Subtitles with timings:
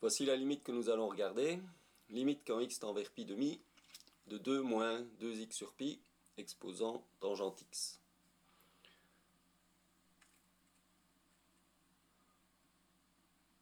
[0.00, 1.58] Voici la limite que nous allons regarder.
[2.08, 3.60] Limite quand x tend vers pi demi
[4.28, 6.00] de 2 moins 2x sur pi
[6.36, 8.00] exposant tangente x.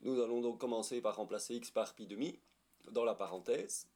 [0.00, 2.38] Nous allons donc commencer par remplacer x par pi demi
[2.90, 3.86] dans la parenthèse.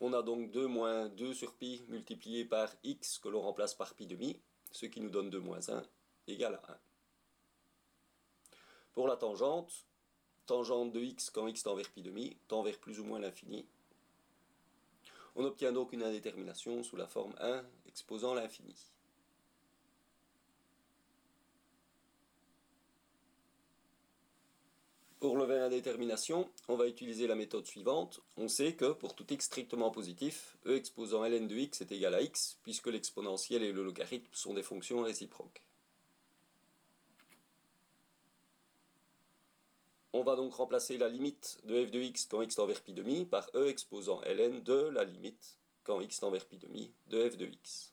[0.00, 3.94] On a donc 2 moins 2 sur pi multiplié par x que l'on remplace par
[3.94, 4.40] pi demi,
[4.70, 5.82] ce qui nous donne 2 moins 1
[6.28, 6.78] égale à 1.
[8.92, 9.86] Pour la tangente,
[10.46, 13.66] tangente de x quand x tend vers pi demi tend vers plus ou moins l'infini.
[15.34, 18.74] On obtient donc une indétermination sous la forme 1 exposant l'infini.
[25.68, 28.22] L'indétermination, on va utiliser la méthode suivante.
[28.38, 32.14] On sait que pour tout x strictement positif, e exposant ln de x est égal
[32.14, 35.62] à x, puisque l'exponentielle et le logarithme sont des fonctions réciproques.
[40.14, 42.94] On va donc remplacer la limite de f de x quand x tend vers pi
[42.94, 47.28] demi par e exposant ln de la limite quand x tend vers pi demi de
[47.28, 47.92] f de x.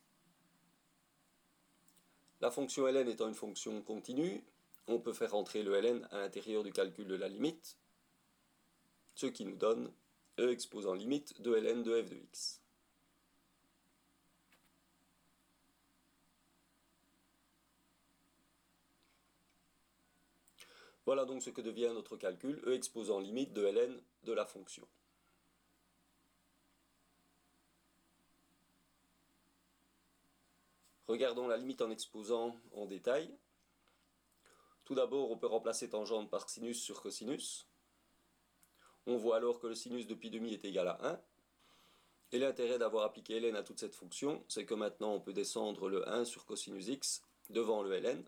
[2.40, 4.46] La fonction ln étant une fonction continue,
[4.88, 7.78] on peut faire entrer le ln à l'intérieur du calcul de la limite,
[9.16, 9.92] ce qui nous donne
[10.40, 12.62] e exposant limite de ln de f de x.
[21.06, 24.88] Voilà donc ce que devient notre calcul e exposant limite de ln de la fonction.
[31.08, 33.32] Regardons la limite en exposant en détail.
[34.86, 37.68] Tout d'abord, on peut remplacer tangente par sinus sur cosinus.
[39.08, 41.20] On voit alors que le sinus de pi demi est égal à 1.
[42.32, 45.90] Et l'intérêt d'avoir appliqué ln à toute cette fonction, c'est que maintenant on peut descendre
[45.90, 48.24] le 1 sur cosinus x devant le ln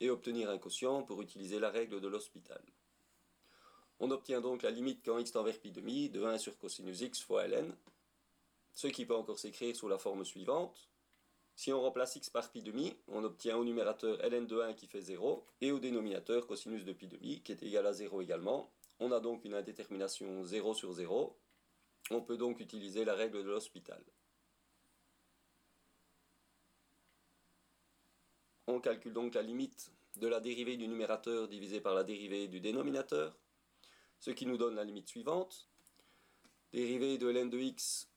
[0.00, 2.62] et obtenir un quotient pour utiliser la règle de l'hospital.
[4.00, 7.00] On obtient donc la limite quand x tend vers pi demi de 1 sur cosinus
[7.00, 7.74] x fois ln,
[8.72, 10.88] ce qui peut encore s'écrire sous la forme suivante.
[11.56, 14.86] Si on remplace x par pi demi, on obtient au numérateur ln de 1 qui
[14.86, 18.70] fait 0, et au dénominateur cosinus de pi demi qui est égal à 0 également.
[19.00, 21.34] On a donc une indétermination 0 sur 0.
[22.10, 24.02] On peut donc utiliser la règle de l'hospital.
[28.66, 32.60] On calcule donc la limite de la dérivée du numérateur divisée par la dérivée du
[32.60, 33.34] dénominateur,
[34.20, 35.70] ce qui nous donne la limite suivante.
[36.72, 38.10] Dérivée de ln de x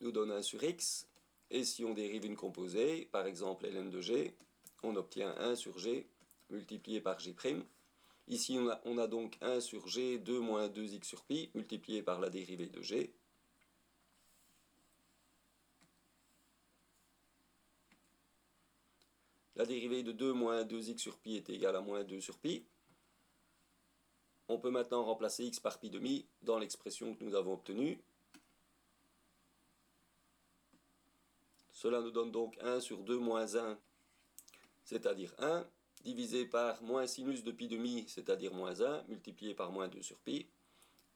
[0.00, 1.08] nous donne 1 sur x,
[1.50, 4.34] et si on dérive une composée, par exemple ln de g,
[4.82, 6.06] on obtient 1 sur g
[6.50, 7.34] multiplié par g'.
[8.26, 12.02] Ici, on a, on a, donc 1 sur g, 2 moins 2x sur pi, multiplié
[12.02, 13.14] par la dérivée de g.
[19.56, 22.64] La dérivée de 2 moins 2x sur pi est égale à moins 2 sur pi.
[24.48, 28.02] On peut maintenant remplacer x par pi demi dans l'expression que nous avons obtenue.
[31.84, 33.78] Cela nous donne donc 1 sur 2 moins 1,
[34.84, 35.66] c'est-à-dire 1,
[36.02, 40.16] divisé par moins sinus de pi demi, c'est-à-dire moins 1, multiplié par moins 2 sur
[40.20, 40.46] pi.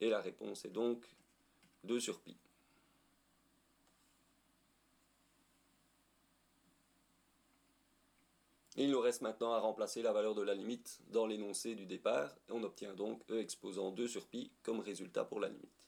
[0.03, 1.07] Et la réponse est donc
[1.85, 2.37] 2 sur pi.
[8.77, 12.37] il nous reste maintenant à remplacer la valeur de la limite dans l'énoncé du départ,
[12.49, 15.88] et on obtient donc e exposant 2 sur pi comme résultat pour la limite.